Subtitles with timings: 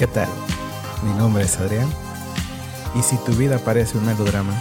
[0.00, 0.30] ¿Qué tal?
[1.02, 1.86] Mi nombre es Adrián
[2.94, 4.58] y si tu vida parece un melodrama,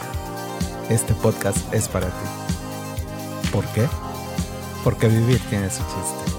[0.90, 3.50] este podcast es para ti.
[3.50, 3.88] ¿Por qué?
[4.84, 6.34] Porque vivir tiene su chiste.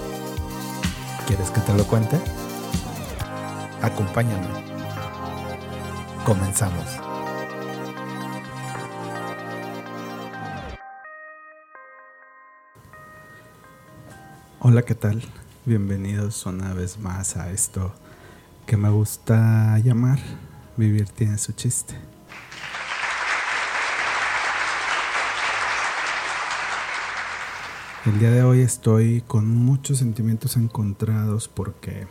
[1.25, 2.15] ¿Quieres que te lo cuente?
[3.81, 4.45] Acompáñame.
[6.23, 6.85] Comenzamos.
[14.59, 15.23] Hola, ¿qué tal?
[15.65, 17.95] Bienvenidos una vez más a esto
[18.71, 20.17] que me gusta llamar
[20.77, 21.93] Vivir tiene su chiste.
[28.05, 32.07] El día de hoy estoy con muchos sentimientos encontrados porque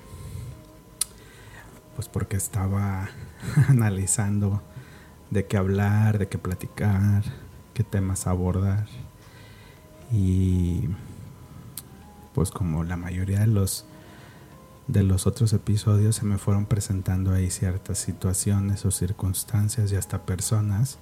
[1.97, 3.09] pues porque estaba
[3.69, 4.61] analizando
[5.31, 7.25] de qué hablar, de qué platicar,
[7.73, 8.87] qué temas abordar
[10.13, 10.91] y
[12.35, 13.87] pues como la mayoría de los
[14.93, 20.23] de los otros episodios se me fueron presentando ahí ciertas situaciones o circunstancias y hasta
[20.27, 20.99] personas.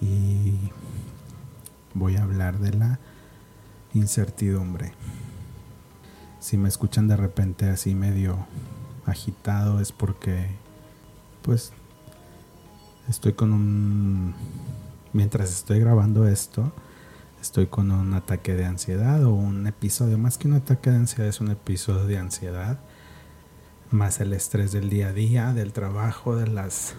[0.00, 0.54] Y
[1.92, 2.98] voy a hablar de la
[3.92, 4.92] incertidumbre.
[6.40, 8.46] Si me escuchan de repente así medio
[9.04, 10.46] agitado es porque
[11.42, 11.72] pues
[13.08, 14.34] estoy con un
[15.12, 16.72] mientras estoy grabando esto
[17.40, 20.16] estoy con un ataque de ansiedad o un episodio.
[20.16, 22.78] Más que un ataque de ansiedad es un episodio de ansiedad
[23.94, 26.94] más el estrés del día a día, del trabajo, de las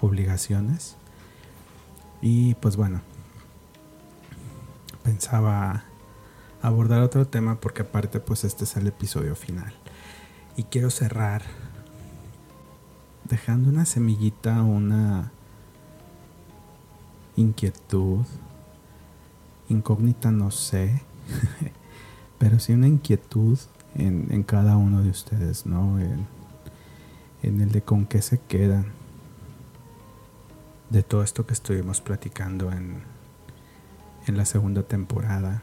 [0.00, 0.96] obligaciones.
[2.20, 3.00] Y pues bueno,
[5.04, 5.84] pensaba
[6.60, 9.72] abordar otro tema porque aparte pues este es el episodio final.
[10.56, 11.42] Y quiero cerrar
[13.24, 15.30] dejando una semillita, una
[17.36, 18.24] inquietud,
[19.68, 21.02] incógnita no sé,
[22.38, 23.58] pero sí una inquietud
[23.98, 25.98] en, cada uno de ustedes, ¿no?
[25.98, 26.26] En,
[27.42, 28.86] el de con qué se quedan
[30.90, 33.02] de todo esto que estuvimos platicando en,
[34.26, 35.62] en la segunda temporada.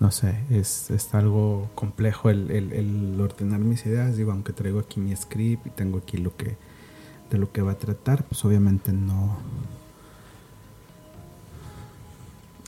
[0.00, 4.16] No sé, es, algo complejo el, el, ordenar mis ideas.
[4.16, 6.56] Digo, aunque traigo aquí mi script y tengo aquí lo que
[7.30, 9.38] de lo que va a tratar, pues obviamente no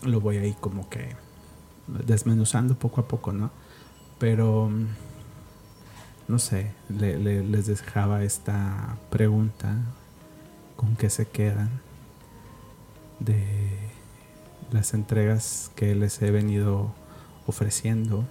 [0.04, 1.16] lo voy ahí como que
[1.86, 3.50] desmenuzando poco a poco, ¿no?
[4.24, 4.70] Pero,
[6.28, 9.76] no sé, les dejaba esta pregunta,
[10.76, 11.68] ¿con qué se quedan
[13.20, 13.44] de
[14.72, 16.94] las entregas que les he venido
[17.46, 18.24] ofreciendo?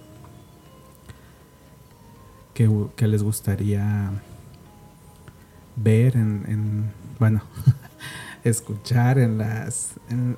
[2.54, 2.68] ¿Qué,
[3.06, 4.10] les gustaría
[5.76, 6.90] ver en,
[7.20, 7.40] bueno,
[8.42, 10.36] escuchar en las en,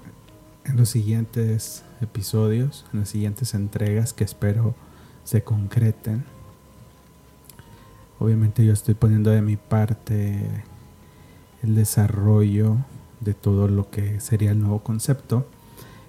[0.76, 4.74] los siguientes episodios, en las siguientes entregas que espero
[5.26, 6.24] se concreten.
[8.20, 10.62] Obviamente yo estoy poniendo de mi parte
[11.62, 12.76] el desarrollo
[13.20, 15.46] de todo lo que sería el nuevo concepto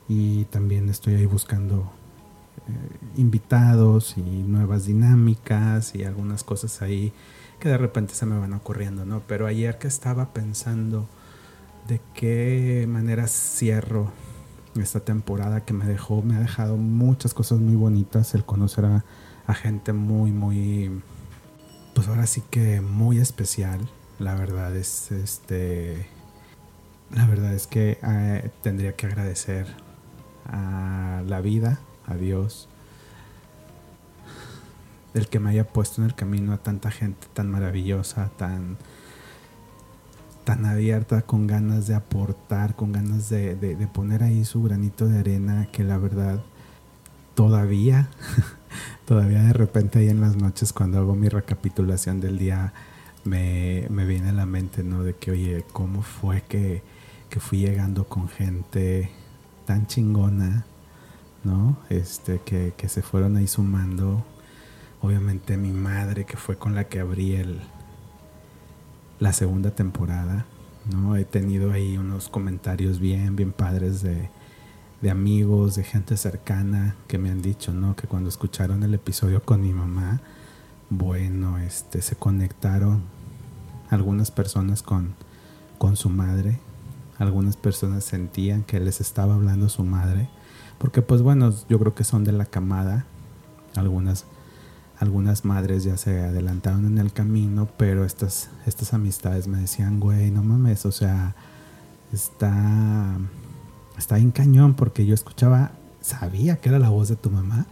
[0.07, 1.91] y también estoy ahí buscando
[2.67, 7.11] eh, invitados y nuevas dinámicas y algunas cosas ahí
[7.59, 9.23] que de repente se me van ocurriendo, ¿no?
[9.27, 11.07] Pero ayer que estaba pensando
[11.87, 14.11] de qué manera cierro
[14.81, 19.03] esta temporada que me dejó, me ha dejado muchas cosas muy bonitas, el conocer a,
[19.53, 21.01] gente muy, muy,
[21.93, 23.79] pues ahora sí que muy especial.
[24.19, 26.07] La verdad es, este,
[27.11, 29.67] la verdad es que eh, tendría que agradecer
[30.45, 32.67] a la vida, a Dios,
[35.13, 38.77] el que me haya puesto en el camino a tanta gente tan maravillosa, tan
[40.47, 45.67] tan abierta, con ganas de aportar, con ganas de, poner ahí su granito de arena,
[45.73, 46.41] que la verdad
[47.35, 48.07] todavía,
[49.05, 52.71] todavía de repente ahí en las noches cuando hago mi recapitulación del día,
[53.25, 55.03] me, viene a la mente, ¿no?
[55.03, 56.81] De que, oye, ¿cómo fue que,
[57.29, 59.11] que fui llegando con gente
[59.65, 60.65] tan chingona,
[61.43, 61.77] ¿no?
[61.89, 64.25] Este, que, que se fueron ahí sumando.
[65.01, 67.59] Obviamente mi madre, que fue con la que abrí el,
[69.19, 70.45] la segunda temporada.
[70.91, 71.15] ¿no?
[71.15, 74.29] He tenido ahí unos comentarios bien, bien padres de,
[75.01, 77.95] de amigos, de gente cercana que me han dicho, ¿no?
[77.95, 80.21] Que cuando escucharon el episodio con mi mamá,
[80.89, 83.03] bueno, este, se conectaron
[83.89, 85.15] algunas personas con,
[85.77, 86.59] con su madre,
[87.19, 90.29] algunas personas sentían que les estaba hablando su madre,
[90.77, 93.05] porque pues bueno, yo creo que son de la camada,
[93.75, 94.25] algunas
[94.99, 100.31] algunas madres ya se adelantaron en el camino, pero estas, estas amistades me decían, güey,
[100.31, 101.35] no mames, o sea,
[102.11, 103.17] está,
[103.97, 105.71] está en cañón porque yo escuchaba,
[106.01, 107.67] sabía que era la voz de tu mamá,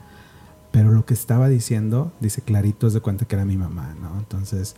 [0.71, 4.19] pero lo que estaba diciendo, dice clarito, es de cuenta que era mi mamá, ¿no?
[4.19, 4.75] Entonces,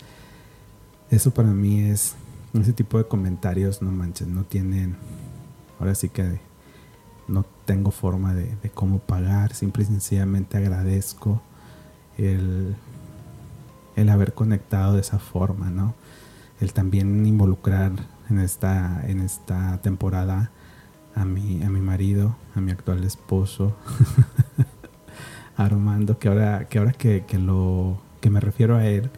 [1.09, 2.15] eso para mí es,
[2.53, 4.95] ese tipo de comentarios, no manches, no tienen,
[5.79, 6.39] ahora sí que
[7.27, 11.41] no tengo forma de, cómo pagar, simple y sencillamente agradezco
[12.17, 12.75] el,
[13.95, 15.95] el haber conectado de esa forma, ¿no?
[16.59, 17.91] El también involucrar
[18.29, 20.51] en esta, en esta temporada
[21.15, 23.75] a mi, a mi marido, a mi actual esposo,
[25.57, 29.09] Armando, que ahora, que, ahora que, lo, que me refiero a él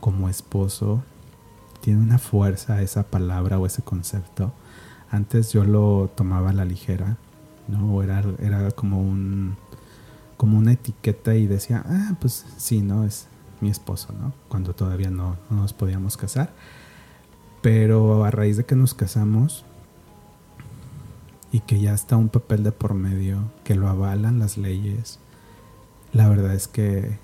[0.00, 1.02] como esposo,
[1.80, 4.52] tiene una fuerza esa palabra o ese concepto.
[5.10, 7.16] Antes yo lo tomaba a la ligera,
[7.68, 8.02] ¿no?
[8.02, 9.56] era, era como un
[10.36, 13.28] como una etiqueta y decía, ah, pues sí, no, es
[13.60, 14.32] mi esposo, ¿no?
[14.48, 16.52] Cuando todavía no, no nos podíamos casar.
[17.62, 19.64] Pero a raíz de que nos casamos
[21.52, 25.18] y que ya está un papel de por medio, que lo avalan las leyes,
[26.12, 27.18] la verdad es que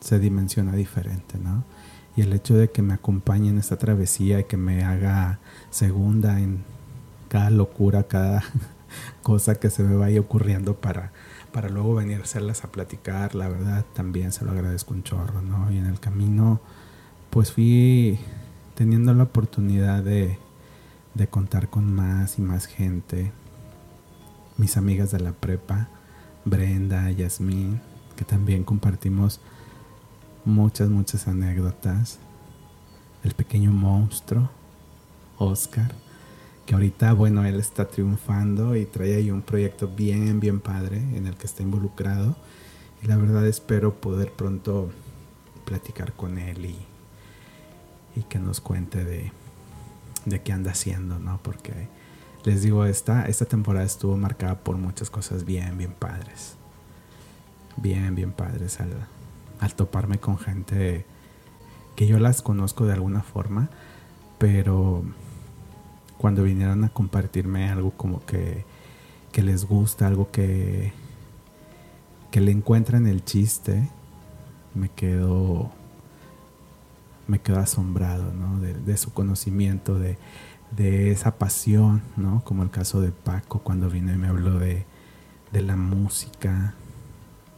[0.00, 1.64] se dimensiona diferente, ¿no?
[2.16, 5.38] Y el hecho de que me acompañe en esta travesía y que me haga
[5.70, 6.64] segunda en
[7.28, 8.42] cada locura, cada
[9.22, 11.12] cosa que se me vaya ocurriendo para,
[11.52, 15.42] para luego venir a hacerlas a platicar, la verdad también se lo agradezco un chorro,
[15.42, 15.70] ¿no?
[15.72, 16.60] Y en el camino,
[17.30, 18.18] pues fui
[18.74, 20.38] teniendo la oportunidad de,
[21.14, 23.32] de contar con más y más gente,
[24.56, 25.88] mis amigas de la prepa,
[26.44, 27.80] Brenda, Yasmín,
[28.16, 29.40] que también compartimos
[30.44, 32.18] muchas, muchas anécdotas.
[33.22, 34.50] El pequeño monstruo,
[35.38, 35.92] Oscar,
[36.70, 41.26] que ahorita, bueno, él está triunfando y trae ahí un proyecto bien, bien padre en
[41.26, 42.36] el que está involucrado.
[43.02, 44.88] Y la verdad espero poder pronto
[45.64, 46.78] platicar con él y,
[48.14, 49.32] y que nos cuente de,
[50.26, 51.40] de qué anda haciendo, ¿no?
[51.42, 51.88] Porque
[52.44, 56.54] les digo, esta, esta temporada estuvo marcada por muchas cosas bien, bien padres
[57.76, 61.04] bien, bien padres al, toparme con gente
[61.96, 63.68] que yo las conozco de alguna forma,
[64.38, 65.02] pero
[66.20, 68.66] cuando vinieron a compartirme algo como que,
[69.32, 70.92] que les gusta, algo que,
[72.30, 73.88] que le encuentran el chiste,
[74.74, 75.70] me quedo
[77.26, 78.60] me quedo asombrado ¿no?
[78.60, 80.18] de, su conocimiento, de,
[80.76, 82.42] de, esa pasión, ¿no?
[82.44, 84.84] como el caso de Paco cuando vino y me habló de,
[85.52, 86.74] de la música,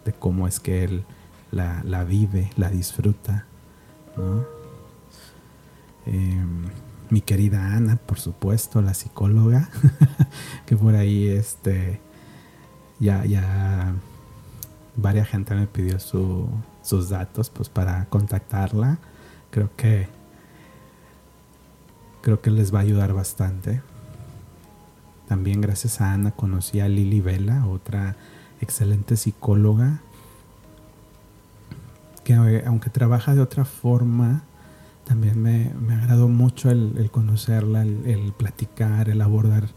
[0.04, 1.04] de cómo es que él
[1.50, 3.44] la, vive, la disfruta.
[6.06, 6.66] Em,
[7.12, 9.68] mi querida Ana, por supuesto, la psicóloga,
[10.66, 12.00] que por ahí este,
[12.98, 13.92] ya, ya
[14.96, 18.96] varias gente me pidió sus datos pues para contactarla.
[19.50, 20.08] Creo que
[22.22, 23.82] creo que les va a ayudar bastante.
[25.28, 28.16] También gracias a Ana conocí a Lili Vela, otra
[28.62, 30.00] excelente psicóloga,
[32.24, 34.44] que aunque trabaja de otra forma,
[35.04, 39.68] también me, me agradó mucho el, conocerla, el, platicar, el abordar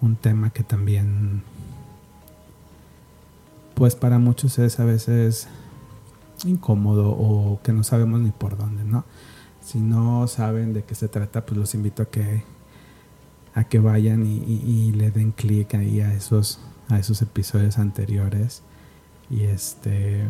[0.00, 1.42] un tema que también,
[3.74, 5.48] pues para muchos es a veces
[6.44, 9.04] incómodo o que no sabemos ni por dónde, ¿no?
[9.62, 12.44] Si no saben de qué se trata, pues los invito a que,
[13.54, 16.60] a que vayan y, y le den clic ahí a esos
[16.90, 18.62] a esos episodios anteriores
[19.30, 20.26] y este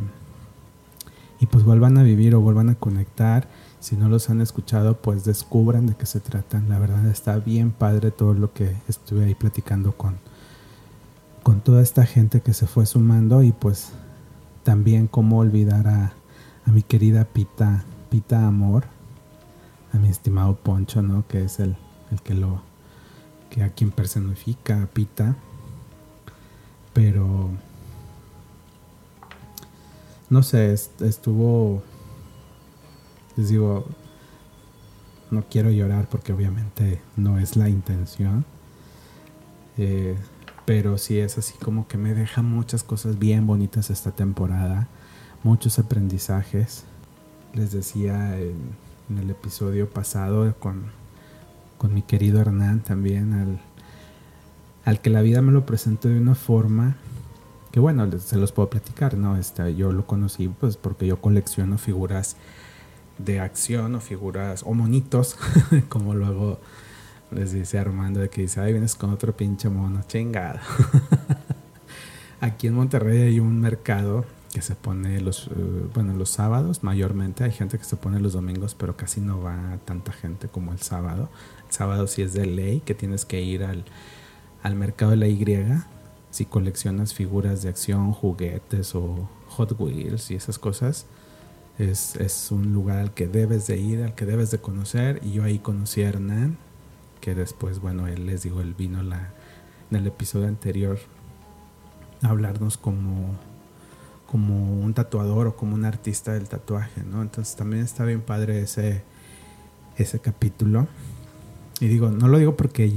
[1.40, 3.48] y pues vuelvan a vivir o vuelvan a conectar
[3.80, 6.68] si no los han escuchado pues descubran de qué se tratan.
[6.68, 10.18] La verdad está bien padre todo lo que estuve ahí platicando con
[11.42, 13.92] con toda esta gente que se fue sumando y pues
[14.62, 16.12] también cómo olvidar a,
[16.66, 18.84] a mi querida Pita Pita Amor
[19.92, 21.76] a mi estimado Poncho no que es el,
[22.12, 22.70] el que lo
[23.50, 25.36] que a quien personifica Pita.
[26.94, 27.50] Pero
[30.30, 31.82] no sé, estuvo,
[33.36, 33.86] les digo,
[35.30, 38.44] no quiero llorar porque obviamente no es la intención,
[39.78, 40.16] eh,
[40.64, 44.88] pero sí es así como que me deja muchas cosas bien bonitas esta temporada,
[45.42, 46.84] muchos aprendizajes.
[47.54, 48.56] Les decía en,
[49.08, 50.84] en el episodio pasado con,
[51.78, 53.60] con mi querido Hernán también, al
[54.84, 56.96] al que la vida me lo presentó de una forma
[57.70, 59.36] que bueno, se los puedo platicar, ¿no?
[59.36, 62.36] Este, yo lo conocí pues porque yo colecciono figuras
[63.24, 65.36] de acción o figuras o monitos,
[65.88, 66.60] como luego
[67.30, 70.58] les dice Armando de que dice, ay, vienes con otro pinche mono, chingado.
[72.40, 77.44] Aquí en Monterrey hay un mercado que se pone los, eh, bueno, los sábados mayormente,
[77.44, 80.80] hay gente que se pone los domingos, pero casi no va tanta gente como el
[80.80, 81.28] sábado.
[81.68, 83.84] El sábado sí es de ley, que tienes que ir al
[84.62, 85.44] al mercado de la Y
[86.30, 91.06] si coleccionas figuras de acción, juguetes o Hot Wheels y esas cosas.
[91.80, 95.20] Es, es, un lugar al que debes de ir, al que debes de conocer.
[95.24, 96.58] Y yo ahí conocí a Hernán,
[97.20, 99.30] que después, bueno, él les digo, él vino la,
[99.90, 100.98] en el episodio anterior
[102.22, 103.34] a hablarnos como,
[104.26, 107.22] como un tatuador o como un artista del tatuaje, ¿no?
[107.22, 109.02] Entonces también está bien padre ese,
[109.96, 110.86] ese capítulo.
[111.80, 112.92] Y digo, no lo digo porque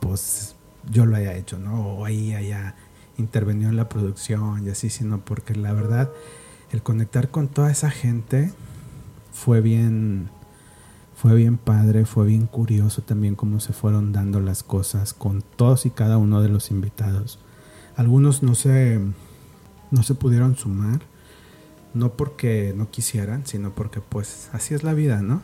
[0.00, 0.54] pues
[0.90, 1.98] yo lo haya hecho, ¿no?
[1.98, 2.74] O ahí haya
[3.18, 6.10] intervenido en la producción y así, sino porque la verdad,
[6.76, 8.52] el conectar con toda esa gente
[9.32, 10.28] fue bien,
[11.14, 15.86] fue bien padre, fue bien curioso también cómo se fueron dando las cosas con todos
[15.86, 17.38] y cada uno de los invitados.
[17.96, 19.00] Algunos no se,
[19.90, 21.00] no se pudieron sumar,
[21.94, 25.40] no porque no quisieran, sino porque pues así es la vida, ¿no?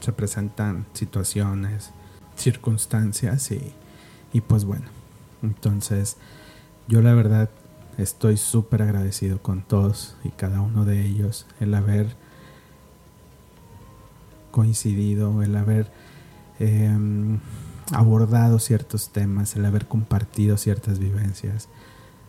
[0.00, 1.90] Se presentan situaciones,
[2.36, 3.74] circunstancias y,
[4.32, 4.86] y pues bueno,
[5.42, 6.16] entonces
[6.88, 7.50] yo la verdad
[7.98, 12.16] estoy súper agradecido con todos y cada uno de ellos el haber
[14.50, 15.90] coincidido, el haber
[16.58, 17.38] em,
[17.92, 21.68] abordado ciertos temas, el haber compartido ciertas vivencias.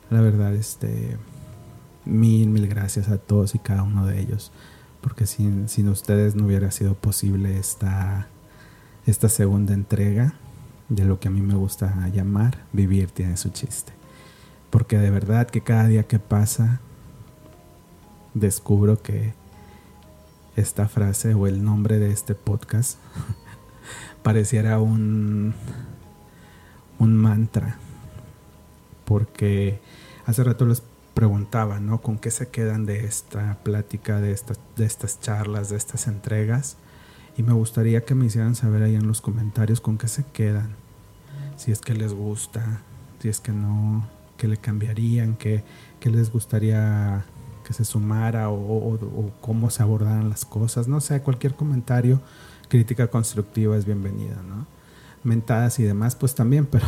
[0.10, 1.18] La verdad, este,
[2.06, 4.51] mil, mil gracias a todos y cada uno de ellos,
[5.01, 8.27] porque sin, sin ustedes no hubiera sido posible esta,
[9.06, 10.34] esta segunda entrega
[10.89, 14.00] de lo que a mí me gusta llamar vivir tiene su chiste.
[14.72, 16.80] Porque de verdad que cada día que pasa
[18.34, 19.34] descubro que
[20.56, 22.98] esta frase o el nombre de este podcast
[24.24, 25.54] pareciera un,
[27.00, 27.78] un mantra.
[29.06, 29.80] Porque
[30.25, 32.01] hace rato les preguntaba, ¿no?
[32.01, 36.78] ¿Con qué se quedan de esta plática, de, estas de estas charlas, de estas entregas?
[37.38, 40.75] Y me gustaría que me hicieran saber ahí en los comentarios con qué se quedan.
[41.58, 42.82] Si es que les gusta,
[43.20, 44.08] si es que no,
[44.41, 45.63] que le cambiarían, que,
[46.00, 47.24] que les gustaría
[47.63, 48.98] que se sumara o,
[49.39, 50.88] cómo se abordaran las cosas.
[50.88, 52.19] No sé, cualquier comentario,
[52.67, 54.65] crítica constructiva es bienvenida, ¿no?
[55.24, 56.88] Mentadas y demás, pues también, pero,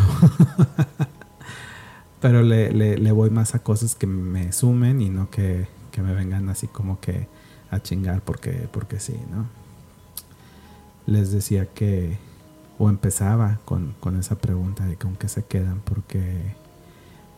[2.21, 6.15] pero le, le, voy más a cosas que me sumen y no que, que, me
[6.15, 7.27] vengan así como que
[7.69, 9.45] a chingar porque, porque sí, ¿no?
[11.05, 12.17] Les decía que,
[12.79, 16.62] o empezaba con, con esa pregunta de con qué se quedan, porque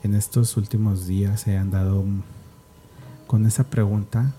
[0.05, 2.05] en estos últimos días he andado
[3.25, 4.33] con esa pregunta,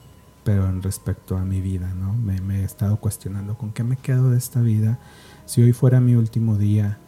[0.45, 2.13] pero en respecto a mi vida, ¿no?
[2.15, 5.01] Me, he estado cuestionando con qué me quedo de esta vida.
[5.45, 6.99] Si hoy fuera mi último día,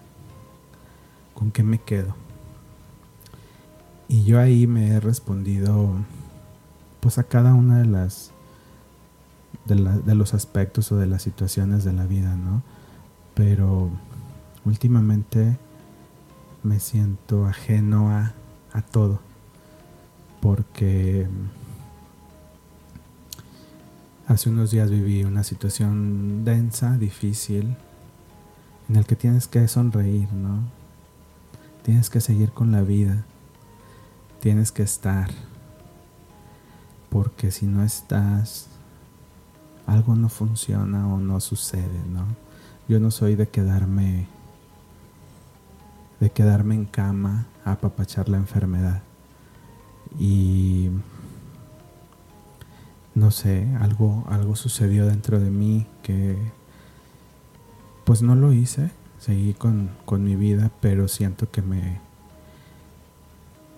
[1.35, 2.17] ¿con qué me quedo?
[4.09, 5.95] Y yo ahí me he respondido,
[6.99, 8.33] pues a cada una de las
[9.67, 12.65] de, de, los aspectos o de las situaciones de la vida, ¿no?
[13.35, 13.89] Pero
[14.65, 15.57] últimamente
[16.65, 18.35] me siento ajeno a,
[18.73, 19.21] a todo,
[20.41, 21.27] porque
[24.29, 27.79] Hace unos días viví una situación densa, difícil,
[28.91, 30.65] en el que tienes que sonreír, ¿no?
[31.83, 33.25] Tienes que seguir con la vida,
[34.41, 35.31] tienes que estar,
[37.09, 38.67] porque si no estás,
[39.87, 42.27] algo no funciona o no sucede, ¿no?
[42.87, 44.27] Yo no soy de quedarme,
[46.21, 49.03] de quedarme en cama apapachar la enfermedad.
[50.19, 50.91] Y
[53.15, 56.37] no sé, algo, algo sucedió dentro de mí que
[58.05, 59.91] pues no lo hice, seguí con,
[60.25, 62.01] mi vida, pero siento que me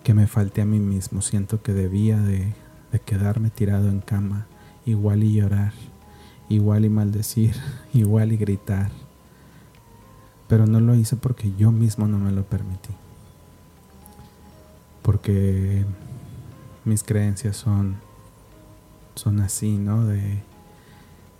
[0.04, 2.52] que me falté a mí mismo, siento que debía de,
[2.92, 4.46] de quedarme tirado en cama,
[4.86, 5.72] igual y llorar,
[6.48, 7.54] igual y maldecir,
[7.92, 8.90] igual y gritar,
[10.48, 12.90] pero no lo hice porque yo mismo no me lo permití,
[15.02, 15.84] porque
[16.84, 17.96] mis creencias son
[19.14, 20.04] son así, ¿no?
[20.06, 20.42] De,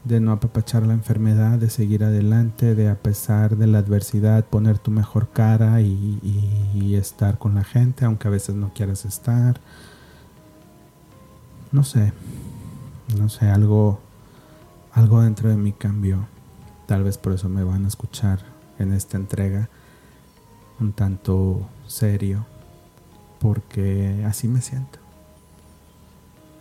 [0.05, 4.79] de no apapachar la enfermedad, de seguir adelante, de a pesar de la adversidad poner
[4.79, 9.59] tu mejor cara y, estar con la gente, aunque a veces no quieras estar.
[11.73, 12.13] No sé,
[13.17, 14.01] no sé, algo,
[14.93, 16.27] algo dentro de mí cambió.
[16.87, 18.41] Tal vez por eso me van a escuchar
[18.79, 19.71] en esta entrega
[20.79, 22.45] un tanto serio,
[23.41, 25.01] porque así me siento.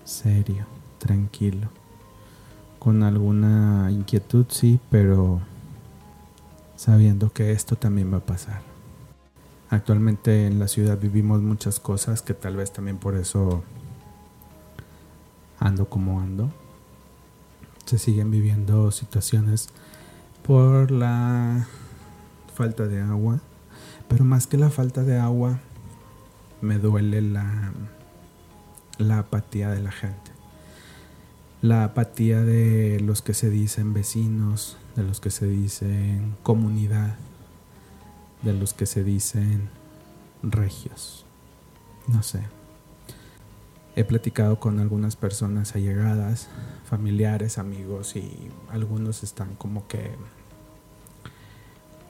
[0.03, 1.69] Serio tranquilo.
[2.77, 5.41] Con alguna inquietud, sí, pero
[6.75, 8.61] sabiendo que esto también va a pasar.
[9.69, 13.63] Actualmente en la ciudad vivimos muchas cosas que tal vez también por eso
[15.59, 16.51] ando como ando.
[17.85, 19.69] Se siguen viviendo situaciones
[20.45, 21.67] por la
[22.55, 23.39] falta de agua,
[24.07, 25.59] pero más que la falta de agua,
[26.61, 27.71] me duele la
[28.99, 30.31] la apatía de la gente.
[31.61, 37.15] La apatía de los que se dicen vecinos, de los que se dicen comunidad,
[38.43, 39.69] de los que se dicen
[40.43, 41.25] regios.
[42.07, 42.41] No sé.
[43.95, 46.47] He platicado con algunas personas allegadas,
[46.85, 50.15] familiares, amigos y algunos están como que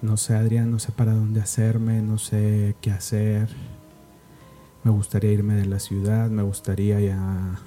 [0.01, 3.50] no sé, Adrián, no sé para dónde hacerme, no sé qué hacer.
[4.89, 7.60] Me gustaría irme de la ciudad, me gustaría ya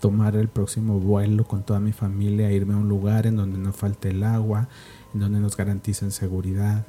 [0.00, 3.70] tomar el próximo vuelo con toda mi familia, irme a un lugar en donde no
[3.74, 4.66] falte el agua,
[5.12, 6.86] en donde nos garanticen seguridad,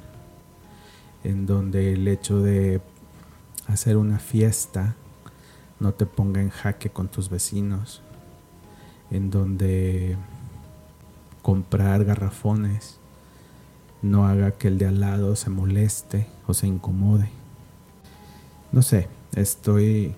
[1.24, 2.80] en donde el hecho de
[3.66, 4.96] hacer una fiesta
[5.78, 8.00] no te ponga en jaque con tus vecinos,
[9.10, 10.16] en donde
[11.42, 12.98] comprar garrafones
[14.00, 17.41] no haga que el de al lado se moleste o se incomode.
[18.72, 20.14] No sé, estoy...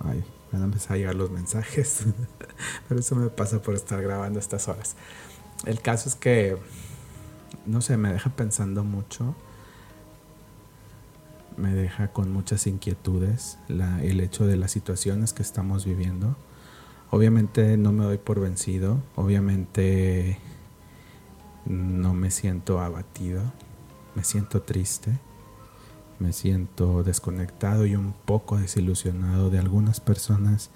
[0.00, 2.04] Ay, van a empezar a llegar los mensajes,
[2.88, 4.94] pero eso me pasa por estar grabando estas horas.
[5.66, 6.56] El caso es que,
[7.66, 9.34] no sé, me deja pensando mucho,
[11.56, 16.36] me deja con muchas inquietudes el hecho de las situaciones que estamos viviendo.
[17.10, 20.38] Obviamente no me doy por vencido, obviamente
[21.64, 23.42] no me siento abatido,
[24.14, 25.18] me siento triste,
[26.18, 30.70] me siento desconectado y un poco desilusionado de algunas personas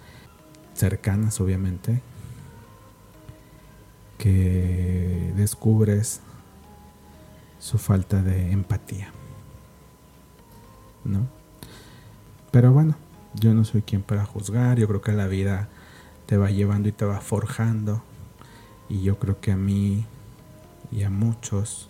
[0.75, 2.01] cercanas, obviamente,
[4.19, 6.21] que descubres
[7.59, 9.11] su falta de empatía.
[11.05, 11.27] ¿No?
[12.51, 12.95] Pero bueno,
[13.35, 15.69] yo no soy quien para juzgar, yo creo que la vida
[16.27, 18.03] te va llevando y te va forjando
[18.89, 20.05] y yo creo que a mí
[20.91, 21.89] y a muchos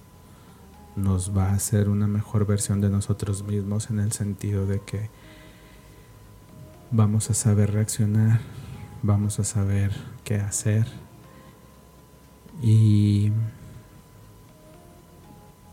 [0.97, 5.09] nos va a hacer una mejor versión de nosotros mismos en el sentido de que
[6.91, 8.41] vamos a saber reaccionar,
[9.03, 9.93] vamos a saber
[10.25, 10.87] qué hacer
[12.61, 13.33] y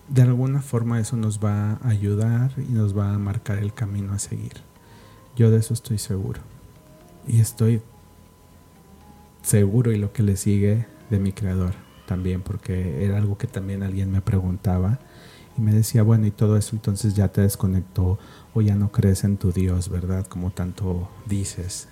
[0.07, 4.13] de alguna forma eso nos va a ayudar y nos va a marcar el camino
[4.13, 4.53] a seguir.
[5.35, 6.41] Yo de eso estoy seguro.
[7.27, 7.81] Y estoy
[9.43, 11.73] seguro y lo que le sigue de mi creador
[12.07, 14.99] también, porque era algo que también alguien me preguntaba
[15.59, 18.17] y me decía, bueno, y todo eso entonces ya te desconectó
[18.53, 20.25] o ya no crees en tu Dios, ¿verdad?
[20.25, 21.89] Como tanto dices.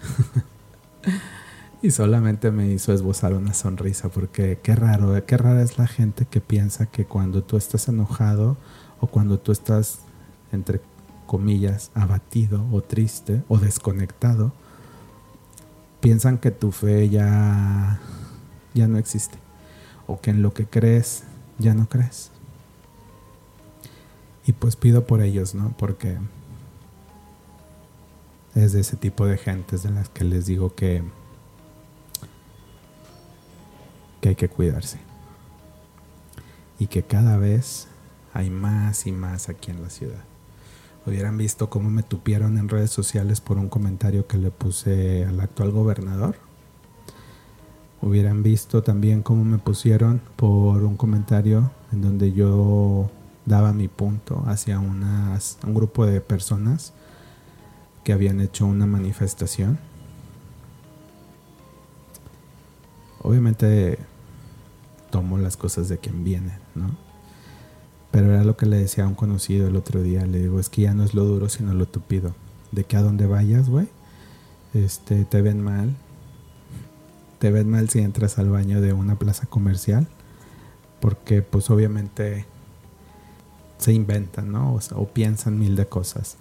[1.81, 6.25] y solamente me hizo esbozar una sonrisa, porque qué raro, qué rara es la gente
[6.25, 8.55] que piensa que cuando tú estás enojado
[9.01, 9.99] o cuando tú estás,
[10.53, 10.79] entre
[11.25, 14.53] comillas, abatido o triste o desconectado,
[15.99, 17.99] piensan que tu fe ya,
[18.73, 19.37] ya no existe
[20.07, 21.23] o que en lo que crees
[21.59, 22.31] ya no crees.
[24.47, 25.75] Y pues pido por ellos, ¿no?
[25.77, 26.17] Porque
[28.55, 31.03] es de ese tipo de gentes de las que les digo que,
[34.21, 34.99] que hay que cuidarse.
[36.79, 37.87] Y que cada vez
[38.33, 40.23] hay más y más aquí en la ciudad.
[41.05, 45.39] Hubieran visto cómo me tupieron en redes sociales por un comentario que le puse al
[45.39, 46.47] actual gobernador
[48.01, 53.09] hubieran visto también cómo me pusieron por un comentario en donde yo
[53.47, 56.93] daba mi punto hacia unas, un grupo de personas
[58.03, 59.79] que habían hecho una manifestación.
[63.21, 63.97] Obviamente
[65.09, 66.91] tomo las cosas de quien viene, ¿no?
[68.11, 70.25] Pero era lo que le decía a un conocido el otro día.
[70.25, 72.35] Le digo, es que ya no es lo duro, sino lo tupido.
[72.71, 73.87] De que a donde vayas, güey,
[74.73, 75.95] este, te ven mal,
[77.39, 80.07] te ves mal si entras al baño de una plaza comercial,
[80.99, 82.45] porque pues obviamente
[83.77, 84.79] se inventan, ¿no?
[84.95, 86.37] O, piensan mil de cosas,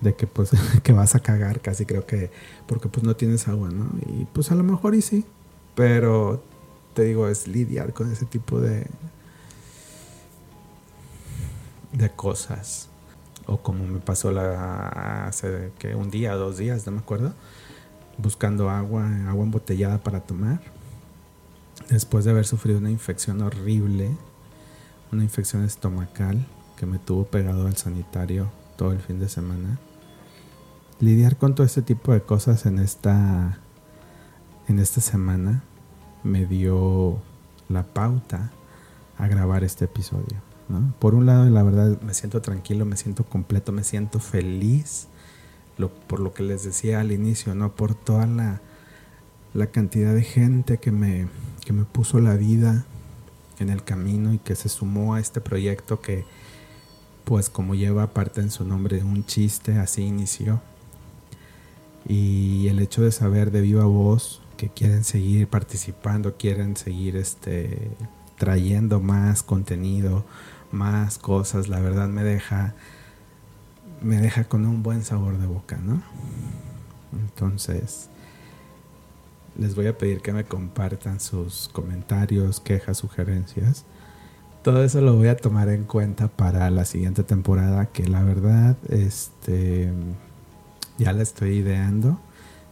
[0.00, 0.50] de que pues
[0.82, 2.30] que vas a cagar casi creo que,
[2.66, 3.90] porque pues no tienes agua, ¿no?
[4.06, 5.24] Y pues a lo mejor y sí,
[5.74, 6.42] pero
[6.94, 8.86] te digo, es lidiar con ese tipo de,
[11.92, 12.88] de cosas.
[13.46, 17.34] O como me pasó la, hace que un día, dos días, no me acuerdo
[18.20, 20.60] buscando agua, agua embotellada para tomar.
[21.88, 24.10] Después de haber sufrido una infección horrible,
[25.10, 26.46] una infección estomacal
[26.80, 29.78] que me tuvo pegado al sanitario todo el fin de semana.
[30.98, 33.58] Lidiar con todo este tipo de cosas en esta
[34.66, 35.62] en esta semana
[36.24, 37.18] me dio
[37.68, 38.50] la pauta
[39.18, 40.38] a grabar este episodio.
[40.98, 45.08] Por un lado, la verdad, me siento tranquilo, me siento completo, me siento feliz
[46.06, 47.74] por lo que les decía al inicio, ¿no?
[47.74, 48.62] Por toda la,
[49.52, 51.28] la cantidad de gente que me,
[51.62, 52.86] que me puso la vida
[53.58, 56.24] en el camino y que se sumó a este proyecto que,
[57.30, 60.60] pues como lleva parte en su nombre un chiste, así inició.
[62.04, 67.92] Y el hecho de saber de viva voz que quieren seguir participando, quieren seguir este
[68.36, 70.24] trayendo más contenido,
[70.72, 72.74] más cosas, la verdad me deja
[74.02, 76.02] me deja con un buen sabor de boca, ¿no?
[77.12, 78.08] Entonces,
[79.56, 83.84] les voy a pedir que me compartan sus comentarios, quejas, sugerencias.
[84.62, 88.76] Todo eso lo voy a tomar en cuenta para la siguiente temporada, que la verdad,
[88.88, 89.90] este,
[90.98, 92.20] ya la estoy ideando,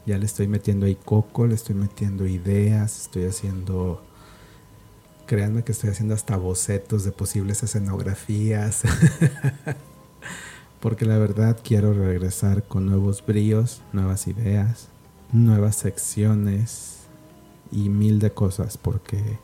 [0.05, 4.03] ya le estoy metiendo ahí coco, le estoy metiendo ideas, estoy haciendo,
[5.27, 8.83] créanme que estoy haciendo hasta bocetos de posibles escenografías.
[10.81, 14.89] porque la verdad quiero regresar con nuevos bríos, nuevas ideas,
[15.33, 16.99] nuevas secciones
[17.73, 19.39] y mil de cosas, porque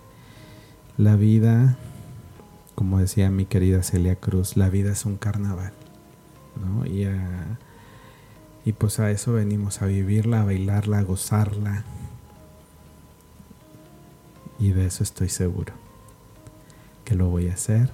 [0.96, 1.76] la vida,
[2.74, 5.72] como decía mi querida Celia Cruz, la vida es un carnaval,
[6.60, 6.86] ¿no?
[6.86, 11.84] Y, pues a eso venimos, a vivirla, a bailarla, a gozarla.
[14.58, 15.74] Y de eso estoy seguro,
[17.04, 17.90] que lo voy a hacer.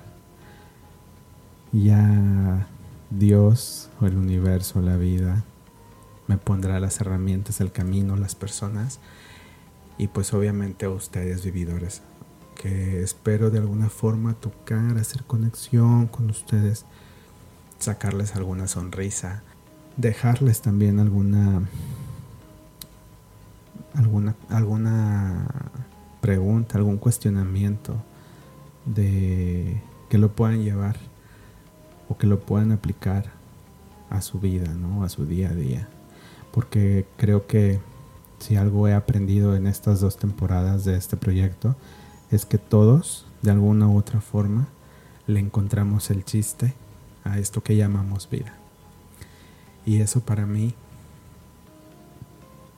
[1.72, 2.68] Ya
[3.10, 5.44] Dios o el universo, la vida,
[6.26, 9.00] me pondrá las herramientas, el camino, las personas
[10.00, 12.00] y pues obviamente ustedes vividores,
[12.60, 16.84] que espero de alguna forma tocar, hacer conexión con ustedes,
[17.78, 19.42] sacarles alguna sonrisa,
[19.96, 21.62] dejarles también alguna
[23.94, 25.46] alguna alguna
[26.20, 27.94] pregunta, algún cuestionamiento
[28.84, 30.98] de que lo puedan llevar
[32.10, 33.32] o que lo puedan aplicar
[34.10, 35.02] a su vida, ¿no?
[35.02, 35.88] A su día a día.
[36.52, 37.80] Porque creo que
[38.38, 41.74] si algo he aprendido en estas dos temporadas de este proyecto
[42.30, 44.68] es que todos, de alguna u otra forma,
[45.26, 46.74] le encontramos el chiste
[47.24, 48.54] a esto que llamamos vida.
[49.86, 50.74] Y eso para mí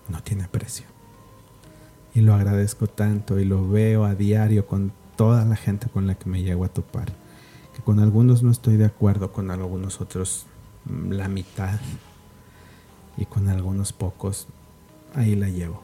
[0.09, 0.87] no tiene precio.
[2.15, 6.15] Y lo agradezco tanto y lo veo a diario con toda la gente con la
[6.15, 7.13] que me llego a topar
[7.75, 10.47] que con algunos no estoy de acuerdo, con algunos otros
[10.85, 11.79] mm, la mitad
[13.17, 14.47] y con algunos pocos
[15.15, 15.83] ahí la llevo.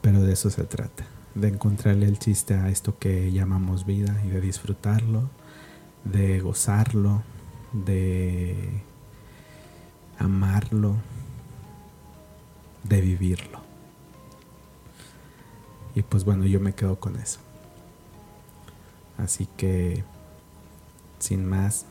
[0.00, 4.28] Pero de eso se trata, de encontrarle el chiste a esto que llamamos vida y
[4.28, 5.30] de disfrutarlo,
[6.04, 7.22] de gozarlo,
[7.72, 8.82] de
[10.18, 10.96] amarlo,
[12.84, 13.60] de vivirlo.
[15.94, 17.40] Y pues bueno, yo me quedo con eso.
[19.18, 20.04] Así que
[21.22, 21.86] sin más,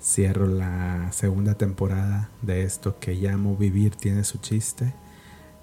[0.00, 4.94] cierro la segunda temporada de esto que llamo Vivir tiene su chiste.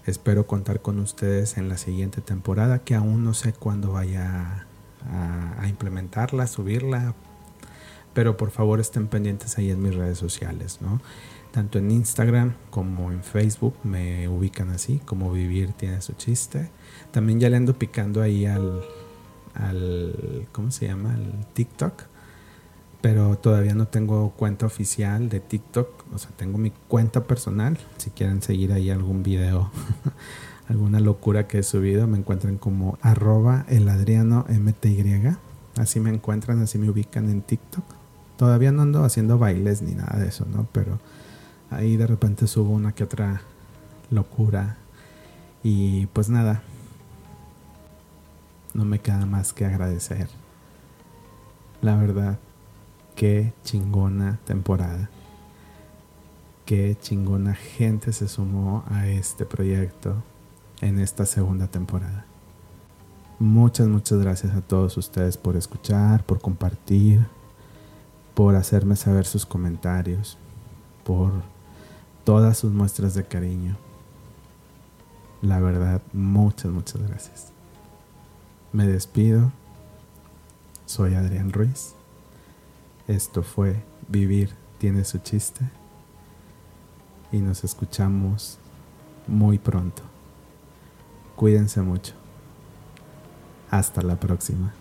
[0.05, 4.67] Espero contar con ustedes en la siguiente temporada, que aún no sé cuándo vaya
[5.09, 7.13] a, implementarla, subirla,
[8.13, 11.01] pero por favor estén pendientes ahí en mis redes sociales, ¿no?
[11.51, 16.69] Tanto en Instagram como en Facebook me ubican así, como Vivir tiene su chiste.
[17.11, 18.81] También ya le ando picando ahí al,
[19.53, 21.13] al ¿cómo se llama?
[21.13, 22.12] Al TikTok
[23.03, 26.05] pero todavía no tengo cuenta oficial de TikTok.
[26.13, 27.77] O sea, tengo mi cuenta personal.
[27.97, 29.69] Si quieren seguir ahí algún video,
[30.69, 33.65] alguna locura que he subido, me encuentran como arroba.
[35.75, 37.83] Así me encuentran, así me ubican en TikTok.
[38.37, 40.65] Todavía no ando haciendo bailes ni nada de eso, ¿no?
[40.71, 40.97] Pero
[41.71, 43.41] ahí de repente subo una que otra
[44.11, 44.77] locura.
[45.61, 46.63] Y pues nada,
[48.73, 50.29] no me queda más que agradecer.
[51.81, 52.39] La verdad,
[53.15, 55.09] qué chingona temporada.
[56.65, 60.15] Qué chingona gente se sumó a este proyecto
[60.81, 62.25] en esta segunda temporada.
[63.39, 67.25] Muchas, muchas gracias a todos ustedes por escuchar, por compartir,
[68.33, 70.37] por hacerme saber sus comentarios,
[71.03, 71.31] por
[72.23, 73.77] todas sus muestras de cariño.
[75.41, 77.51] La verdad, muchas, muchas gracias.
[78.71, 79.51] Me despido.
[80.85, 81.95] Soy Adrián Ruiz.
[83.07, 85.61] Esto fue Vivir tiene su chiste
[87.31, 88.57] y nos escuchamos
[89.27, 90.03] muy pronto.
[91.35, 92.13] Cuídense mucho.
[93.71, 94.73] Hasta la próxima.